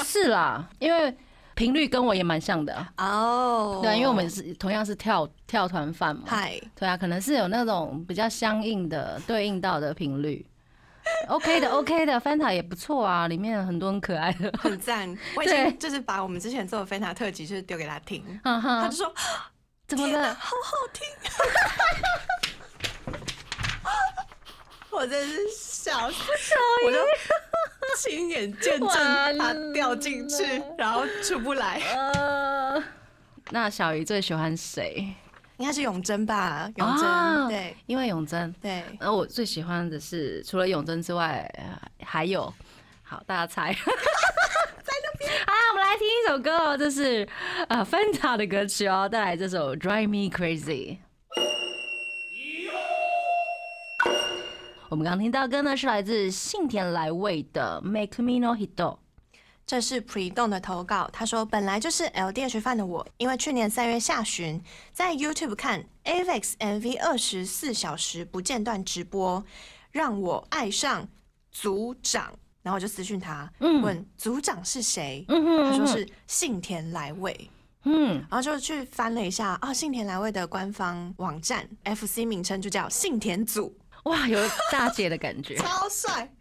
[0.03, 1.15] 是啦，因为
[1.59, 2.89] 频率跟我也蛮像的啊。
[2.99, 6.23] 哦对啊，因为我们是同样是跳跳团饭嘛。
[6.25, 10.45] 嗨，对啊，可能是有那种比较相应的对应到的频率。
[11.27, 14.49] OK 的，OK 的，Fanta 也不错啊，里面有很多很可爱的。
[14.57, 15.09] 很赞。
[15.35, 19.13] 我已对经就是把我们之前做的 Fanta 特辑，就是丢给他听，他就，说
[19.85, 20.33] 怎么了？
[20.35, 21.05] 好好听。
[24.91, 26.23] 我真是笑死，
[26.85, 26.97] 我就
[27.97, 28.89] 亲眼见证
[29.37, 31.79] 他掉进去，然后出不来。
[31.79, 32.83] 呃，
[33.51, 35.13] 那小鱼最喜欢谁？
[35.57, 36.71] 应该是永贞吧？
[36.77, 38.53] 永贞，啊对因为永贞。
[38.61, 42.53] 对，然后我最喜欢的是，除了永贞之外，呃还有，
[43.03, 43.73] 好，大家猜，
[44.83, 45.29] 在那边。
[45.45, 47.27] 啊，我们来听一首歌哦，这是
[47.67, 50.99] 呃 Fanta 的歌曲哦，带来这首 Drive Me Crazy。
[54.89, 58.97] 我们刚听到歌呢，是来自信田来未的 Make Me No Hito。
[59.63, 64.59] 这是 Pre 动的投稿，他说本来就是 LDH 范的我，因为去年三月下旬
[64.91, 69.43] 在 YouTube 看 Avex MV 二十四小时不间断直播，
[69.91, 71.07] 让我爱上
[71.51, 77.51] 组长，然后我就私讯他，问组长是谁，他说是信田来未，
[77.83, 83.71] 嗯，然后就去翻了一下，啊，信田来未的官方网站 FC 名称就叫信田组，
[84.03, 84.39] 哇，有
[84.71, 86.29] 大姐的感觉， 超帅。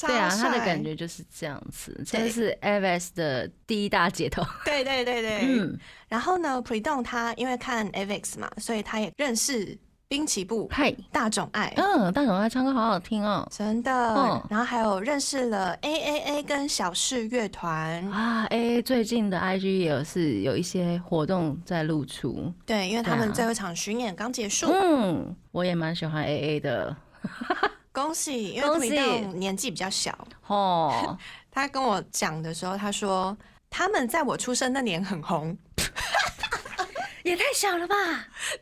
[0.00, 4.44] 对啊，他的感觉就是这样子，这是 Avex 的第一大姐头。
[4.64, 5.76] 对对对对，嗯。
[6.06, 9.76] 然后呢，Predon 他因为看 Avex 嘛，所以他也认识
[10.08, 11.70] 滨崎步、嗨大冢爱。
[11.76, 13.92] 嗯，大冢爱唱歌好好听哦，真的。
[14.48, 22.50] 然后还有认识了 AAA 跟小室乐团啊，AA 最近的 IG 也是有一些活动在露出。
[22.64, 24.68] 对，因为他们最后一场巡演刚结束。
[24.72, 26.96] 嗯，我也蛮喜欢 AA 的。
[27.92, 30.16] 恭喜，因为他们年纪比较小
[30.46, 31.18] 哦。
[31.52, 33.36] 他跟我讲的时候，他说
[33.68, 35.54] 他们在我出生那年很红，
[37.24, 37.94] 也太小了吧？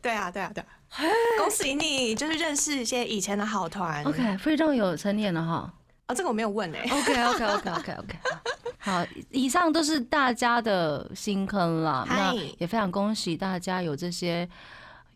[0.02, 0.64] 对啊，对啊，对。
[1.38, 4.04] 恭喜你，就是认识一些以前的好团。
[4.04, 5.72] OK，非常有成年了哈。
[6.06, 6.80] 啊，这个我没有问哎。
[6.90, 8.18] OK，OK，OK，OK，OK。
[8.78, 12.06] 好，以上都是大家的新坑了。
[12.09, 14.48] 那也非常恭喜大家有这些。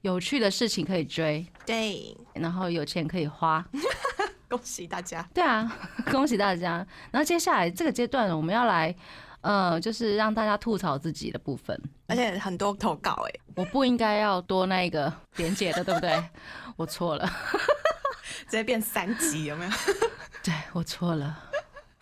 [0.03, 3.63] 有趣的事情可以追，对，然后有钱可以花，
[4.49, 5.23] 恭喜大家。
[5.35, 5.71] 对啊，
[6.11, 6.87] 恭喜大家。
[7.11, 8.97] 然后接下来这个阶段，我们要来，
[9.43, 16.23] 呃，就是让大家吐槽自己的部分，而且很多投稿哎，我不应该要多那个连接的，对不对？
[16.77, 17.27] 我错了，
[18.47, 19.71] 直接变三级有没有？
[20.43, 21.50] 对我错了。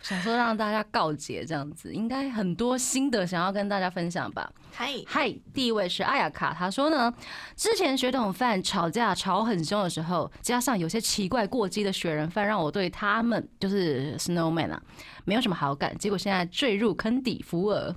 [0.01, 4.51] 想说让大家告解，这样子应该很多心得想要跟大家分享吧。
[4.71, 7.13] 嗨嗨，第一位是阿雅卡，他说呢，
[7.55, 14.81] 之前血统饭吵架吵很凶的时候，加上有些奇怪过激的雪人饭，让我对他们就是 Snowman 啊，
[15.25, 15.97] 没有什么好感。
[15.97, 17.93] 结果现在坠入坑底，福尔。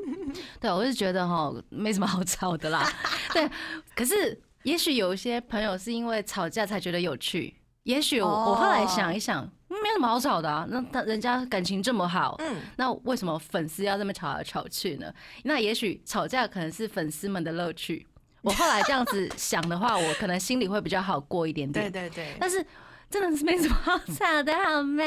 [0.60, 2.86] 对，我是觉得哈，没什么好吵的啦。
[3.32, 3.48] 对，
[3.96, 7.54] 可是也许有一些朋友是因为吵架才觉得有趣。
[7.88, 9.48] 也许我我后来想一想。
[9.70, 15.12] 没什么好吵的啊，那他人家感情这么好，嗯，那为什么粉丝要这么吵来吵去呢？
[15.44, 18.04] 那也许吵架可能是粉丝们的乐趣。
[18.42, 21.92] 我后来这样子想的话， 我可能心里会比较好过一点点。
[21.92, 22.34] 对对对。
[22.40, 22.64] 但是
[23.08, 25.04] 真的是没什么好吵的，好吗？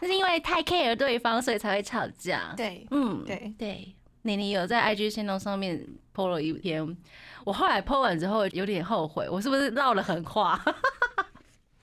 [0.00, 2.54] 那是因为太 care 对方，所以才会吵架。
[2.56, 3.94] 对，嗯，对对。
[4.22, 5.84] 妮妮有在 IG 线动上面
[6.14, 6.96] po 了一篇，
[7.44, 10.58] 我后来 po 完之后有点后悔，我是不是绕了狠话？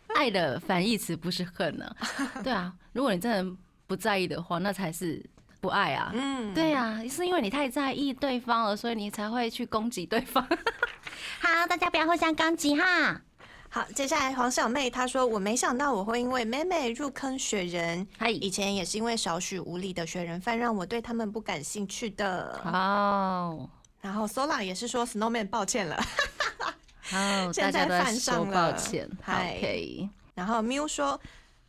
[0.16, 1.96] 爱的反义词不是恨呢？
[2.44, 3.56] 对啊，如果你真的
[3.88, 5.24] 不在意的话，那才是
[5.62, 6.12] 不爱啊。
[6.14, 10.44] 嗯，对啊，是因为你太在意对方了，所以你才会去攻击对方。
[11.42, 13.22] 好，大家不要互相攻击哈。
[13.72, 23.70] 好，接下来黄小妹她说：“我没想到我会因为妹妹入坑雪人，她，以前也是因为少许无理的雪人犯让我对他们不感兴趣的。”哦，
[24.02, 25.96] 然后 Sola 也是说：“Snowman，抱歉了。”
[27.10, 29.10] 好，大家都说抱歉。
[29.26, 31.20] OK，然后 Miu 说：“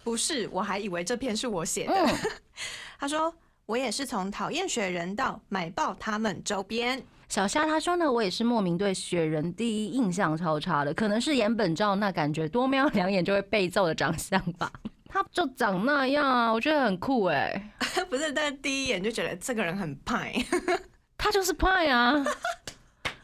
[0.05, 1.95] 不是，我还以为这篇是我写的。
[3.01, 14.71] ”他说：“我也是从讨厌雪人到买爆他们周边。”小虾他说呢：“我也是莫名对雪人第一印象超差的，可能是岩本照那感觉多瞄两眼就会被揍的长相吧。
[15.09, 17.73] 他就长那样啊，我觉得很酷哎。
[18.11, 20.35] 不是，但第一眼就觉得这个人很派，
[21.17, 22.25] 他就是派啊。”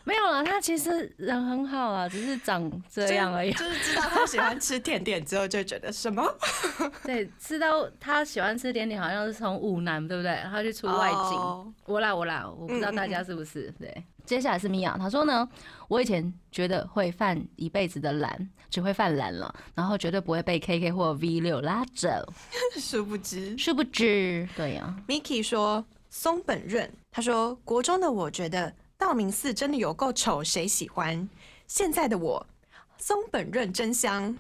[0.07, 3.51] 没有了，他其实人很好啊，只是长这样而已。
[3.55, 6.23] 就是知道他喜欢吃甜点之后，就觉得什么？
[7.03, 10.39] 对，知道他喜欢吃甜点，好像是从武南，对不对？
[10.45, 11.75] 他去出外景。
[11.87, 13.69] 我啦，我啦，我不知道大家是不是？
[13.81, 14.05] 对。
[14.25, 15.49] 接下来是米娅，他说呢，
[15.89, 22.09] 我以前觉得会犯一辈子的懒，只会犯懒了，然后绝对不会被 KK 或 V 六拉走。
[22.79, 24.95] 殊不知，殊不知，对呀。
[25.09, 28.73] Miki 说松本润，他说国中的我觉得。
[28.99, 31.29] 道明寺真的有够丑，谁喜欢？
[31.67, 32.47] 现在的我，
[32.99, 34.37] 松本润真香。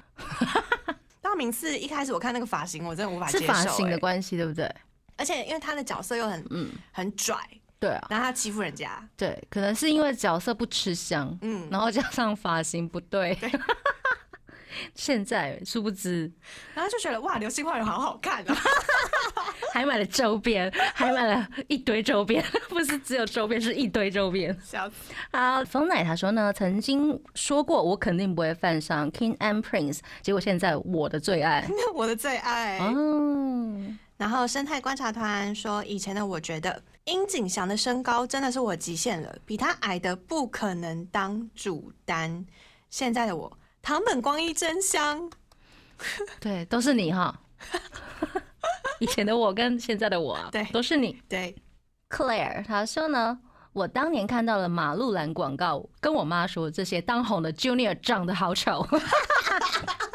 [1.21, 3.41] 道明寺一开始我看那个发型，我真的无法接受。
[3.41, 4.73] 是发型的关系，对不对？
[5.17, 7.37] 而且因为他的角色又很嗯很拽，
[7.79, 13.37] 对啊，然后他欺负人家，对，可能是因为角色不吃香，嗯，然后加上发型不对。
[14.95, 16.31] 现在殊不知，
[16.75, 18.57] 然后就觉得哇，流星花园好好看啊！
[19.73, 24.57] 还买了周边，还买了一堆周边， 不是只有周边，是一堆周边。
[24.65, 25.13] 笑死！
[25.33, 32.79] 好，冯奶他说呢，曾经说过我肯定不会犯上 King and Prince，结果现在我的最爱，我的最爱。
[32.79, 33.83] 哦。
[34.17, 42.47] 然后生态观察团说，以前的我觉得殷景祥的身高真的是我极限了，比他矮的不可能当主单。
[42.89, 45.31] 现在的我，堂本光一真香。
[46.41, 47.39] 对，都是你哈。
[48.99, 51.23] 以前的我跟现在的我啊，对都是你。
[51.29, 51.55] 对
[52.11, 53.39] ，Claire 他说呢，
[53.73, 58.85] 我当年看到了马路兰广告，跟我妈说这些当红的 Junior 长得好丑，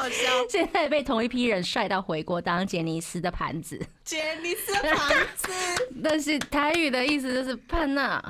[0.00, 0.48] 好笑。
[0.48, 3.78] 现在被同一批人帅到回国当杰尼斯的盘子。
[4.02, 5.50] 杰尼斯的房子，
[6.02, 8.22] 但是台语的意思就是潘娜，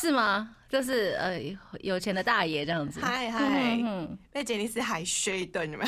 [0.00, 0.50] 是吗？
[0.68, 1.40] 就是呃
[1.80, 3.00] 有钱的大爷这样子。
[3.00, 5.86] 嗨嗨嗯嗯被杰尼斯还削一顿，你们。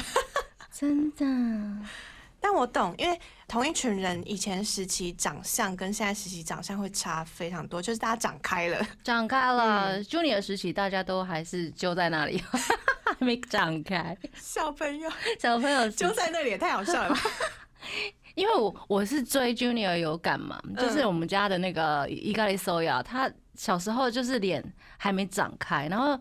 [0.72, 1.24] 真的。
[2.40, 8.86] 但我懂，因为同一群人以前时期长相跟现在时期长相会差非常多，就是大家长开了。
[9.02, 12.40] 长开了、j u n i o r 时期大家都还是揪在那里，
[13.18, 14.16] 还没长开。
[14.36, 17.20] 小朋友小朋友就在那里，也太好笑了吧？
[18.34, 24.62] 因为我我是追 Junior 有感嘛，就是嗯我们家的那个伊咖喱 soya，他小时候就是脸
[24.96, 26.16] 还没长开，然后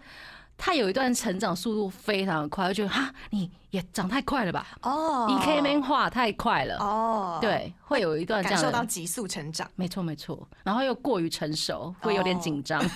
[0.58, 8.58] 他有一段成长速度非常的快，我觉得哈你也长太快了吧哦，E K man 化太快了，哦，，对，会有一段这感。
[8.58, 9.70] 受到急速成长。
[9.76, 12.84] 没错没错，然后又过于成熟，会有点哦紧张。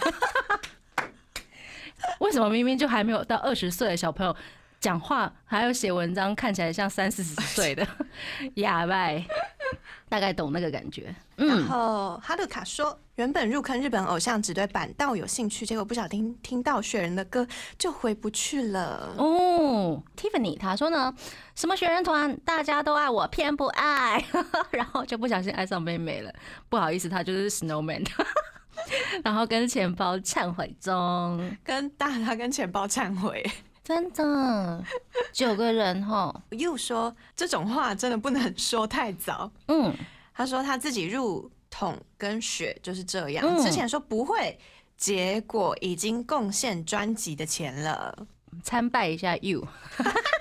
[2.20, 4.36] 为什么明明就还没有到二十岁的小朋友，
[4.80, 7.88] 讲话还有写文章，看起来像三四十岁的
[8.56, 9.10] 哑巴？
[10.10, 11.16] 大概懂那个感觉。
[11.38, 19.14] 然嗯，后哈鲁卡说，原本入坑日本偶像只对板道有兴趣，结果不小心听到雪人的歌就回不去了。
[19.18, 21.14] 哦，Tiffany 他说呢，
[21.56, 24.22] 什么雪人团大家都爱我，偏不爱，
[24.72, 26.34] 然后就不小心爱上妹妹了。
[26.68, 28.06] 不好意思，她就是 Snowman。
[29.24, 33.44] 然后跟钱包忏悔中，跟大他跟钱包忏悔，
[33.84, 34.84] 真的
[35.34, 39.52] 九个人哈，又说这种话真的不能说太早。
[39.68, 39.94] 嗯，
[40.34, 44.58] 他说他自己入桶跟血就是这样，嗯之前说不会，
[44.98, 48.28] 结果已经贡献专辑的钱了，
[48.64, 49.68] 参拜一下 You。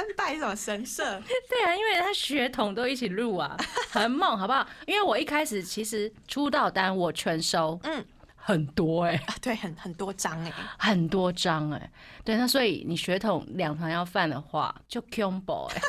[0.00, 1.04] 参拜什么神社？
[1.48, 3.56] 对啊，因为他血统都一起入啊，
[3.92, 4.66] 很猛，好不好？
[4.86, 8.02] 因为我一开始其实出道单我全收，嗯，
[8.34, 11.90] 很多哎、啊，对，很很多张哎，很多张哎、
[12.24, 15.80] 对，那所以你血统两团要犯的话，就 combo 哎、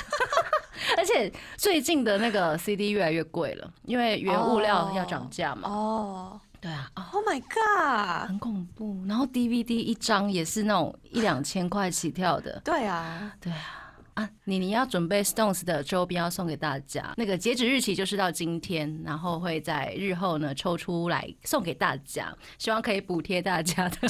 [0.98, 5.70] 而且最近的那个 CD 越来越贵了，因为原物料要涨价嘛。
[5.70, 9.04] 哦对啊，啊，，Oh my god，很恐怖。
[9.08, 12.62] 然后 DVD 一张也是那种一两千块起跳的。
[12.64, 13.81] 对啊，对啊，
[14.16, 24.08] 啊，你你要准备 Stones 的周边要送给大家，那个截止日期就是到今天，然后会在日后呢抽出来送给大家，希望可以补贴大家的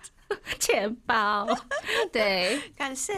[0.58, 1.46] 钱包。
[2.12, 3.14] 对， 感谢。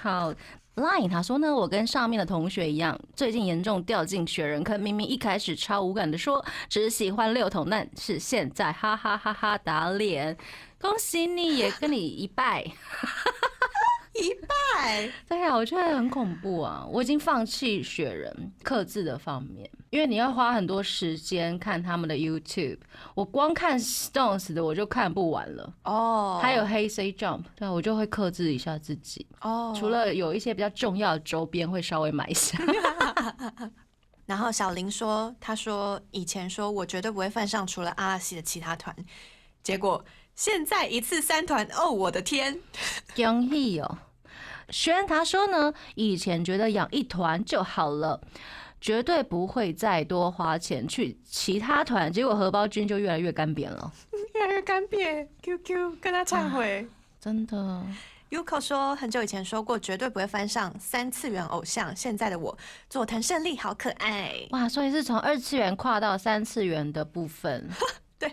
[0.00, 0.32] 好。
[0.76, 4.78] Line 他说呢，我跟上面的同学一样，最近严重掉进雪人坑。
[4.78, 10.36] 明明一开始超无感的说只喜欢六桶，但是现在哈哈哈哈打脸。
[10.78, 12.62] 恭喜你也跟你一拜。
[14.22, 16.86] 一拜，对啊，我觉得很恐怖啊！
[16.90, 22.78] 我已经放弃雪人克制的方面，因为你要花很多时间看他们的 YouTube，
[23.14, 25.74] 我光看 Stones 的我就看不完了。
[25.84, 29.26] 哦，还有黑 C Jump，对啊，我就会克制一下自己。
[29.40, 32.58] 哦，除了有一些比较重要的周边会稍微买一下。
[34.26, 38.94] 然后小林说，他说以前说我绝对不会犯上除了阿拉西的其他团，
[39.62, 40.04] 结果
[40.36, 42.60] 现在一次三团，哦，我的天，
[43.16, 43.98] 恭喜哦！
[44.68, 48.20] 轩他说呢，以前觉得养一团就好了，
[48.78, 53.90] 绝对不会再多花钱去其他团，结果荷包君就越来越干瘪了，
[54.34, 56.86] 越来越干瘪，QQ 跟他忏悔。
[57.18, 57.82] 真的。
[58.28, 61.96] Yuko 说，很久以前说过，绝对不会翻上三次元偶像。
[61.96, 62.58] 现在的我，
[62.90, 64.34] 佐藤胜利好可爱。
[64.50, 67.70] 哇，所以是从二次元跨到三次元的部分。
[68.18, 68.28] 对，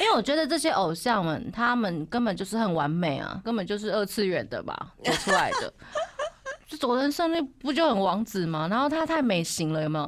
[0.00, 5.72] 因为我觉得这些偶像们，他们根本就是很完美啊，根本就是二次元的吧，走出来的。
[6.66, 8.68] 就佐藤胜利不就很王子吗？
[8.68, 10.04] 然后他太美型了，有没有？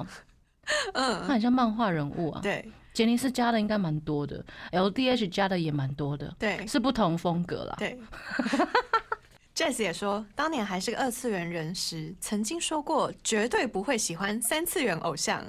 [0.93, 2.41] 嗯他嗯，很像漫画人物啊。
[2.43, 7.77] 对杰尼斯加的应该蛮多的，LDH 加的也蛮多的，对是不同风格啦。
[7.79, 7.99] 对。
[9.55, 15.45] Jess 也说，当年还是个二次元人时，曾经说过绝对不会喜欢三次元偶像。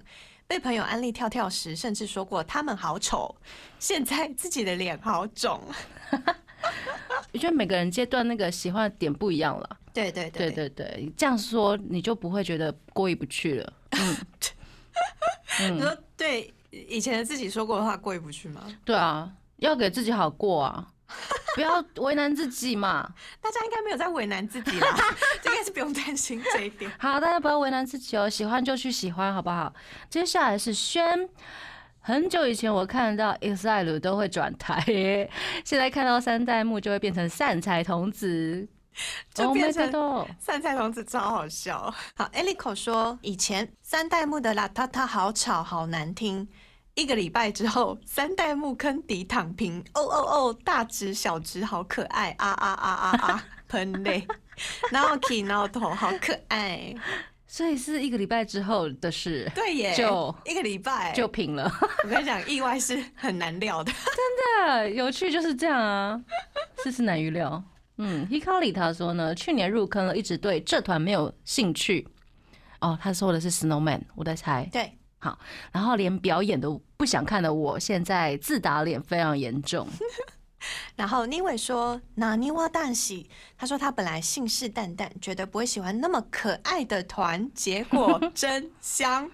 [0.51, 3.33] 被朋友安利跳跳时，甚至说过他们好丑。
[3.79, 5.63] 现在自己的脸好肿。
[7.31, 9.77] 我觉得每个人阶段那个喜欢的点不一样了。
[9.93, 13.73] 对对对对对，这样说你就不会觉得过意不去了。
[13.91, 14.17] 嗯
[15.77, 18.61] 你说对以前的自己说过的话过意不去吗？
[18.83, 20.85] 对啊，要给自己好过啊，
[21.55, 23.09] 不要为难自己嘛。
[23.41, 24.95] 大家应该没有在为难自己啦，
[25.41, 26.91] 这应该是不用担心这一点。
[26.99, 29.73] 好，大家不要为难自己哦，喜欢就去喜欢，好不好？
[30.09, 31.29] 接下来是轩，
[31.99, 35.29] 很久以前我看到 EXILE 都会转台耶，
[35.65, 38.67] 现在看到三代目就会变成善财童子。
[39.33, 41.93] 就变成 Oh 散菜童子超好笑。
[42.13, 46.49] 好 e l i c o 说，以前三代目的啦塔塔好吵好难听，
[46.95, 50.17] 一个礼拜之后，三代目坑底躺平，哦哦
[50.49, 54.27] 哦，大直小直好可爱，啊啊啊啊啊， 喷泪，
[54.91, 56.93] 然后 K 然后头好可爱，
[57.47, 61.71] 所以是一个礼拜之后的事，对耶，就一个礼拜就平了。
[62.03, 63.91] 我跟你讲，意外是很难料的。
[63.95, 66.21] 真的，有趣就是这样啊，
[66.83, 67.63] 世事难预料。
[67.97, 72.07] 嗯，Hikari 他说呢，去年入坑了，一直对这团没有兴趣。
[72.79, 74.67] 哦，他说的是 Snowman，我在猜。
[74.71, 74.97] 对，
[75.71, 79.87] 然后连表演都不想看的我，现在自打脸非常严重。
[80.95, 89.29] 然后妮伟说：“那妮瓦蛋喜，他说他本来信誓旦旦，觉得不会喜欢那么可爱的团，结果 真香。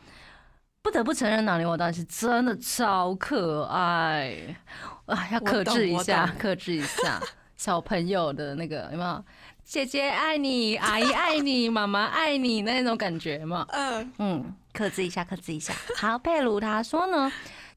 [0.81, 4.55] 不得不承认，哪里我当时真的超可爱
[5.05, 5.27] 啊！
[5.33, 7.21] 要克制一下，克制一下
[7.57, 9.25] 小朋友的那个有没有？
[9.65, 13.65] 姐姐爱你，阿姨爱你，妈妈爱你那种感觉嘛。
[13.71, 15.73] 嗯，嗯，克制一下，克制一下。
[15.97, 17.31] 好，佩鲁他说呢，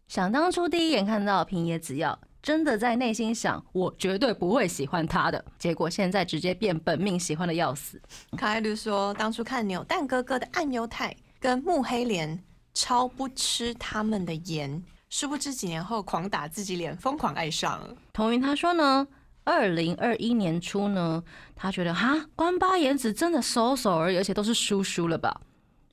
[0.06, 5.42] 想当初第一眼看到平野紫耀，真的在内心想，我绝对不会喜欢他的。
[5.58, 7.98] 结果现在直接变本命喜欢的要死。
[8.36, 12.38] 卡爱绿说，当初看扭蛋哥哥的暗犹太跟木黑莲，
[12.74, 17.80] 超不吃他们的盐，殊不知几年后狂打自己脸，疯狂爱上。
[18.12, 19.08] 童云他说呢，
[19.44, 21.24] 二零二一年初呢，
[21.56, 25.40] 他觉得哈关八颜值真的熟手而已，而且都是叔叔了吧，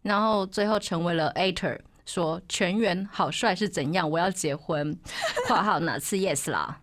[0.08, 4.98] 然后最后成为了 ater，说全员好帅是怎样，我要结婚
[5.46, 6.80] （括号哪次 yes 啦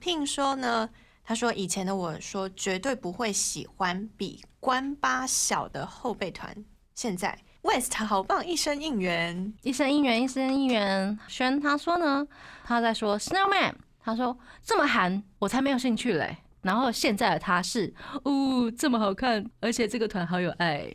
[0.00, 0.90] 听说呢，
[1.24, 6.52] 他说以前的我说绝对不会喜欢比关八小的后备团，
[6.96, 11.16] 现在 West 好棒，一生应援。），一生应援，一生应援。
[11.28, 12.26] 轩他说呢，
[12.64, 16.38] 他在说 snowman，他说这么韩我才没有兴趣嘞。
[16.62, 20.90] 然后现在的他是，呜、这么好看，而且这个团好有爱，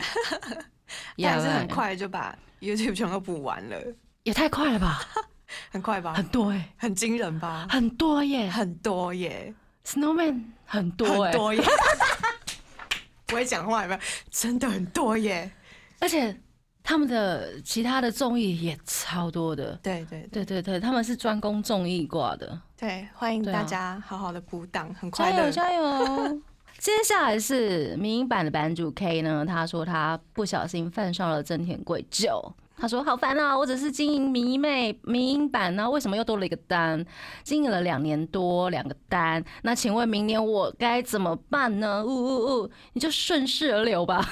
[1.18, 3.78] 但是很快就把 YouTube 全都补完了，
[4.24, 5.02] 也太快了吧，
[5.72, 6.14] 很快吧？
[6.14, 7.68] 很多哎、很惊人吧？
[7.70, 9.54] 很多耶很多耶
[9.86, 11.64] ，，snowman 很多哎、很多耶。
[13.26, 14.00] 不会讲话有没有？
[14.32, 15.52] 真的很多耶。
[16.00, 16.36] 而且
[16.82, 19.74] 他们的其他的综艺也超多的。
[19.84, 25.46] 对对对对对，他们是专攻综艺挂的，对，欢迎大家好好的补档，很加快乐。
[25.46, 26.42] 油加油！
[26.80, 32.54] 接下来是民营版的版主 K 呢，他说他不小心犯上了真田贵九。
[32.82, 33.58] 他说：“好烦啊！
[33.58, 37.06] 我只是经营迷妹民音版呢，为什么又多了一个单？
[37.44, 39.44] 经营了两年多，两个单。
[39.64, 42.02] 那请问明年我该怎么办呢？
[42.06, 42.72] 呜呜呜！
[42.94, 44.26] 你就顺势而流吧。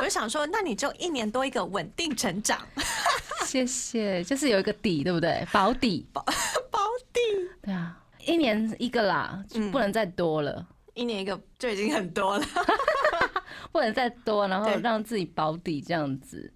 [0.00, 2.58] 我就想说，那你就一年多一个稳定成长，
[3.46, 5.46] 谢谢，就是有一个底，对不对？
[5.52, 6.04] 保底。
[6.12, 6.24] 保
[6.72, 6.80] 保
[7.12, 7.20] 底
[7.62, 7.96] 对啊，
[8.26, 12.44] 一年一个啦，不能再多了，一年一个就已经很多了。
[13.70, 16.52] 不能再多，然后对让自己保底这样子，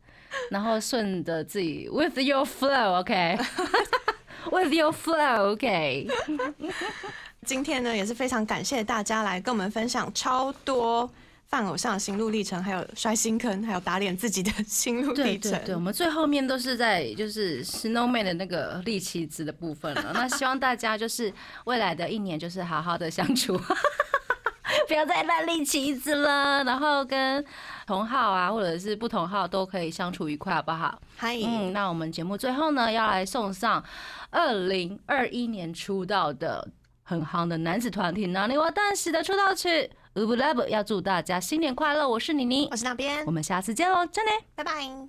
[0.50, 3.42] 然后顺着自己 with your flow，OK，with
[4.74, 6.08] your flow，OK。
[7.46, 11.10] 今天呢，也是非常感谢大家来跟我们分享超多
[11.46, 15.52] 犯偶像的心路历程，还有摔新坑，还有打脸自己的心路历程。
[15.52, 20.10] 对对对，我们最后面都是在就是 Snowman 的那个立旗子的部分了。
[20.12, 21.32] 那希望大家就是
[21.64, 23.58] 未来的一年就是好好的相处，
[24.86, 27.44] 不要再乱立旗子了，然后跟
[27.86, 31.00] 同号啊或者是不同号都可以相处愉快，好不好？
[31.16, 33.82] 嗨，嗯，那我们节目最后呢，要来送上
[34.30, 36.66] 二零二一年出道的
[37.02, 39.68] 很夯的男子团体 i w a 蛋喜的出道曲
[40.14, 42.08] 《u b l a b 要祝大家新年快乐！
[42.08, 44.32] 我是妮妮我，是那边我，们下次见喽，真的。
[44.54, 45.08] 拜拜。